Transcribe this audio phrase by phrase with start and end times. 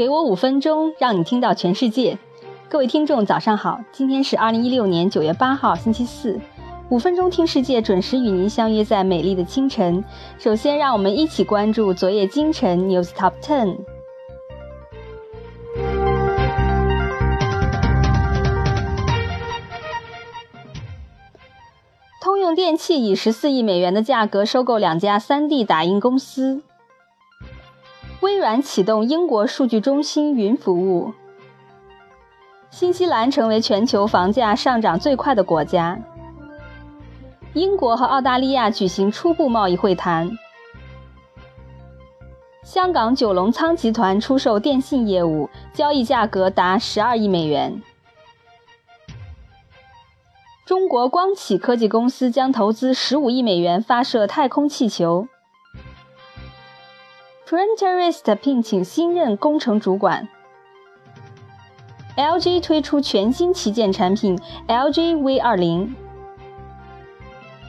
[0.00, 2.16] 给我五分钟，让你听到全世界。
[2.70, 3.78] 各位听众，早上好！
[3.92, 6.40] 今天是二零一六年九月八号，星期四。
[6.88, 10.02] 五分钟听世界，准时与您相约在美丽的清晨。
[10.38, 13.76] 首先，让我们一起关注昨夜今晨 News Top Ten。
[22.22, 26.62] 通用电气以十四亿美元的价格收购两家 3D 打印公司。
[28.20, 31.14] 微软启动英国数据中心云服务。
[32.70, 35.98] 新西兰成为全球房价上涨最快的国家。
[37.54, 40.30] 英国和澳大利亚举行初步贸易会谈。
[42.62, 47.82] 香港九龙仓集团出售电信业务，交易价格达十二亿美元。
[50.66, 55.26] 中国光启科技公司将投资十五亿美元发射太空气球。
[57.50, 60.28] Printerist 聘请新任工程主管。
[62.16, 65.88] LG 推出全新旗舰产品 LG V20。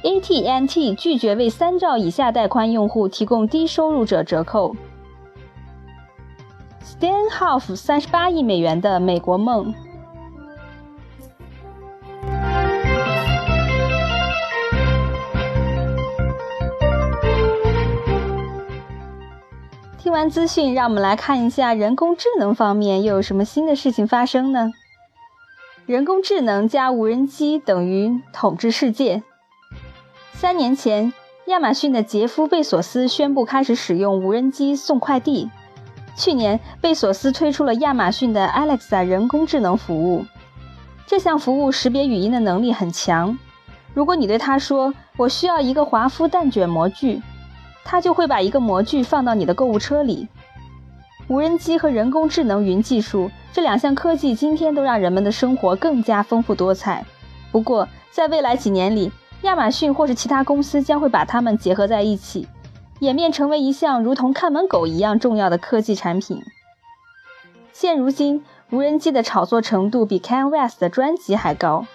[0.03, 4.75] AT&T 拒绝为三兆以下带宽用户提供低收入者折扣。
[6.83, 9.73] Stanhope 三十八亿美元的美国梦。
[20.11, 24.73] 听完资讯，让我们来看一下人工智能方面又有什么新的事情发生呢？
[25.85, 29.23] 人工智能加无人机等于统治世界。
[30.33, 31.13] 三年前，
[31.45, 35.49] 亚马逊的杰夫·贝索斯宣布开始使用无人机送快递。
[36.17, 40.25] 去年，贝索斯推出了亚马逊的 Alexa 人工智能服务。
[41.07, 43.39] 这项服务识别语音的能力很强。
[43.93, 47.21] 如果你对他说“我需要一个华夫蛋卷模具”，
[47.83, 50.27] 它就会把一个模具放到你的购物车里。
[51.27, 57.05] 无人机和人工智能云技术这两项科技今天都让人们的生活更加丰富多彩。
[57.51, 59.11] 不过，在未来几年里，
[59.43, 62.47] 亚马逊或是其他公司将会把它们结合在一起，
[62.99, 66.43] 演变成为一项如同看门狗一样重要的科技产品。
[67.71, 71.85] 现如今，无人机的炒作程度比 Kanye West 的专辑还高。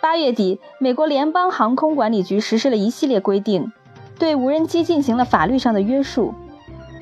[0.00, 3.72] 八月底，美国联邦航空管理局实施了一系列规定，
[4.18, 6.34] 对无人机进行了法律上的约束。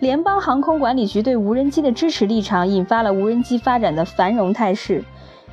[0.01, 5.05] 联邦航空管理局对无人机的支持立场，引发了无人机发展的繁荣态势。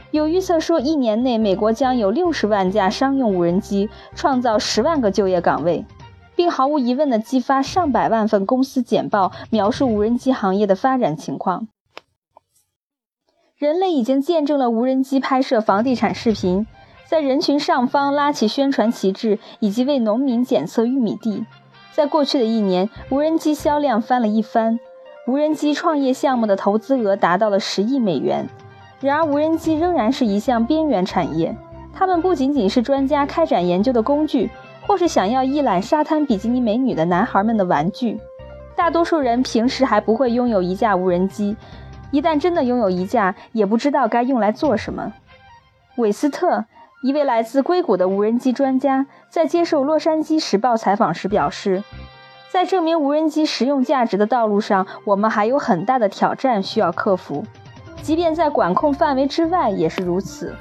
[0.09, 5.85] 有预测说，一年内美国将有六十万架商用无人机，创造十万个就业岗位，
[6.35, 11.69] 并毫无疑问地激发上百万份公司简报，描述无人机行业的发展情况。
[13.57, 16.65] 人类已经见证了无人机拍摄房地产视频，
[17.11, 21.45] 在人群上方拉起宣传旗帜，以及为农民检测玉米地。
[21.91, 24.79] 在过去的一年，无人机销量翻了一番，
[25.27, 28.47] 无人机创业项目的投资额达到了十亿美元。
[29.01, 31.53] 然而，无人机仍然是一项边缘产业。
[31.93, 34.49] 它们不仅仅是专家开展研究的工具，
[34.87, 38.17] 或是想要一览沙滩比基尼美女的男孩们的玩具。
[38.73, 41.57] 大多数人平时还不会拥有一架无人机，
[42.11, 45.11] 一旦真的拥有一架，也不知道该用来做什么。
[45.97, 46.63] 韦斯特，
[47.01, 51.83] 一位来自硅谷的无人机专家，在接受《洛杉矶时报》采访时表示，
[52.51, 57.43] 在证明无人机实用价值的道路上，我们还有很大的挑战需要克服。
[58.03, 60.55] 即便在管控范围之外也是如此。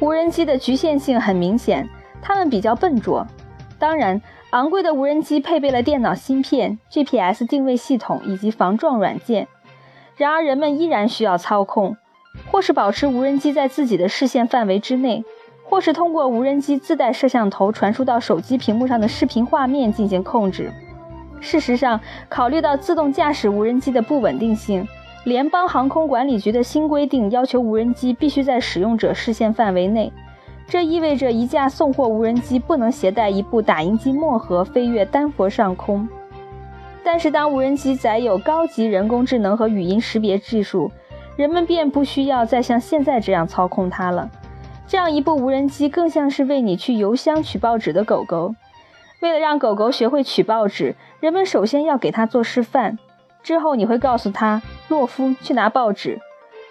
[0.00, 1.88] 无人机的局限性很明显，
[2.20, 3.26] 它们比较笨拙。
[3.78, 9.48] 当然，昂贵的无人机配备了电脑芯片、GPS 定位系统以及防撞软件。
[10.22, 11.96] 然而，人们依然需要操控，
[12.48, 15.24] 或是保持无人机在自己的视线范围之内。
[15.64, 20.70] 或是通过无人机自带摄像头传输到手机屏幕上的视频画面进行控制。
[21.40, 24.86] 事实上，考虑到自动驾驶无人机的不稳定性，
[25.24, 30.12] 联邦航空管理局的新规定要求无人机必须在使用者视线范围内。
[30.68, 36.08] 这意味着一架送货无人机不能携带一部打印机墨盒飞越丹佛上空。
[37.04, 40.90] 但是，当无人机载有高级人工智能和语音识别技术，
[41.36, 44.30] 人们便不需要再像现在这样操控它了。
[44.86, 48.54] 这样一部无人机更像是为你去邮箱取报纸的狗狗。
[49.20, 52.98] 为了让狗狗学会取报纸，人们首先要给它做示范。
[53.42, 56.20] 之后你会告诉它：“洛夫，去拿报纸。”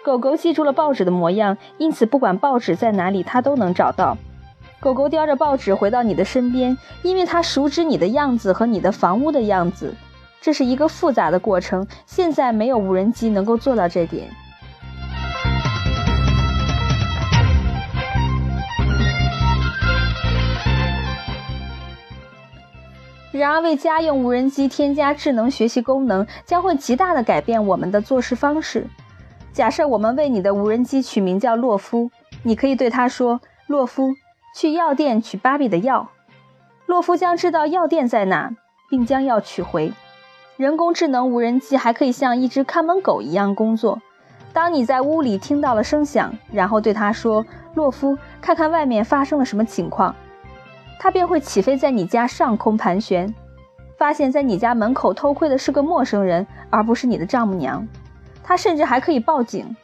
[0.04, 4.16] 狗狗记住了报纸的模样，因此不管报纸在哪里，它都能找到。
[4.80, 9.94] 狗狗叼着报纸回到你的身边，因为它熟知你的样子和你的房屋的样子。
[10.42, 14.28] 这是一个复杂的过程，现在没有无人机能够做到这点。
[23.30, 28.86] 然而，为家用无人机添加智能学习功能，将会极大的改变我们的做事方式。
[29.52, 32.10] 假设我们为你的无人机取名叫洛夫，
[32.42, 34.12] 你可以对它说：“洛夫，
[34.56, 36.10] 去药店取芭比的药。”
[36.86, 38.50] 洛夫将知道药店在哪，
[38.90, 39.92] 并将药取回。
[40.62, 44.00] 人工智能无人机还可以像一只看门狗一样工作。
[44.52, 47.44] 当你在屋里听到了声响，然后对它说
[47.74, 50.14] ：“洛夫，看看外面发生了什么情况。”
[51.00, 53.34] 它便会起飞在你家上空盘旋，
[53.98, 57.88] 发现，在你家门口偷窥的是个陌生人，而不是你的丈母娘。
[58.44, 59.76] 它甚至还可以报警。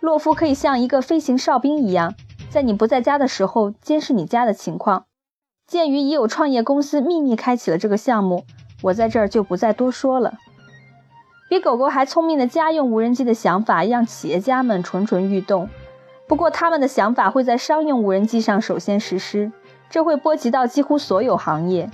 [0.00, 2.12] 洛夫可以像一个飞行哨兵一样，
[2.50, 5.06] 在你不在家的时候监视你家的情况。
[5.66, 8.44] 鉴于已有创业公司秘密开启了这个项目，
[8.82, 10.34] 我在这儿就不再多说了。
[11.48, 15.68] 比狗狗还聪明的家用无人机的想法让企业家们蠢蠢欲动。
[16.26, 19.50] 不过，他们的想法会在商用无人机上首先实施。
[19.88, 21.88] 这会波及到几乎所有行业。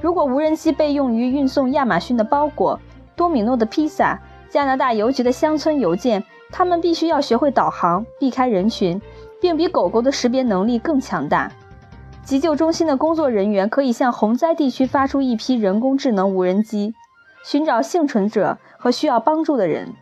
[0.00, 2.80] 如果无人机被用于运送亚马逊的包裹、
[3.14, 4.20] 多米诺的披萨、
[4.50, 9.00] 加拿大邮局的乡村邮件，他们必须要学会导航、避开人群，
[9.40, 11.48] 并比狗狗的识别能力更强大。
[12.24, 16.94] 急救中心的工作人员可以向洪灾地区发出一批人工智能无人机，
[17.44, 19.94] 寻找幸存者和需要帮助的人。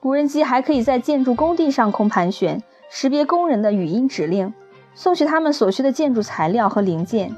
[0.00, 4.52] 无人机还可以在建筑工地上空盘旋，识别工人的语音指令。
[4.94, 7.34] 送去他们所需的建筑材料和零件。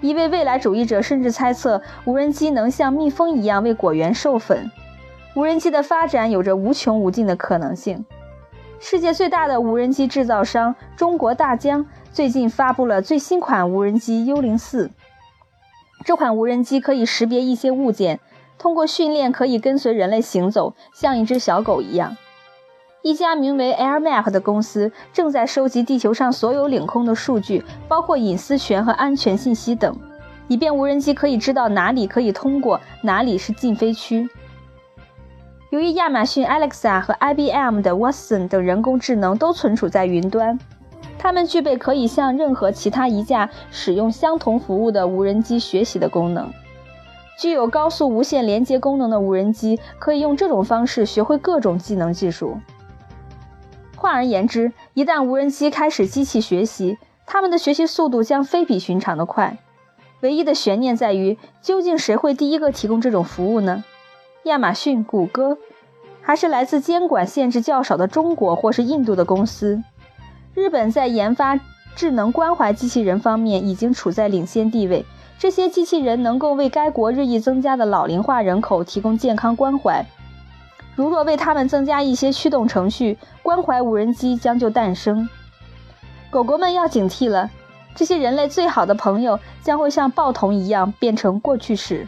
[0.00, 4.70] 一位未来主义者甚至猜测，无人机能像蜜蜂一样为果园授粉。
[5.34, 8.04] 无人机的发展有着无穷无尽的可能性。
[8.78, 14.90] 世界最大的无人机制造商中国大疆最近发布了最新款无人机幽灵四。
[16.04, 18.20] 这款无人机可以识别一些物件，
[18.58, 22.16] 通过训练可以跟随人类行走，像一只小狗一样。
[23.02, 29.96] 一家名为 AirMap 的公司正在收集地球上所有领空的数据，包括隐私权和安全信息等，
[30.48, 34.28] 以便无人机可以知道哪里可以通过，哪里是禁飞区。
[35.70, 40.56] 由于亚马逊 Alexa 和 IBM 的 Watson 等人工智能都存储在云端，
[41.18, 46.52] 它们具备可以向任何其他一架使用相同服务的无人机学习的功能。
[47.36, 52.58] 具有高速无线连接功能的无人机可以用这种方式学会各种技能技术。
[53.96, 56.96] 换而言之，一旦无人机开始机器学习，
[57.26, 59.58] 它们的学习速度将非比寻常的快。
[60.20, 63.82] 唯一的悬念在于，究竟谁会第一个提供这种服务呢？
[64.46, 65.58] 亚马逊、谷歌，
[66.22, 69.82] 还是来自监管限制较少的中国或是印度的公司？
[70.54, 71.58] 日本在研发
[71.96, 75.04] 智能关怀机器人方面已经处在领先地位，
[75.36, 80.06] 这些机器人能够为该国日益增加的老龄化人口提供健康关怀。
[80.94, 85.28] 如若为他们增加一些驱动程序，关怀无人机将就诞生。
[86.30, 87.50] 狗狗们要警惕了，
[87.96, 92.06] 这些人类最好的朋友将会像报童一样变成过去式。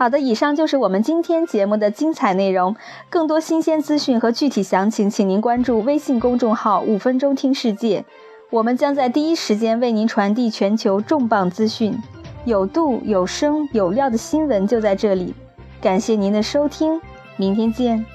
[0.00, 2.76] 好的，以上就是我们今天节目的精彩内容。
[3.10, 8.04] 更多新鲜资讯和具体详情，请您关注微信公众号“五分钟听世界”。
[8.50, 12.00] 我们将在第一时间为您传递全球重磅资讯，
[12.44, 15.34] 有度、有声、有料的新闻就在这里。
[15.80, 17.00] 感谢您的收听，
[17.36, 18.06] 明天见。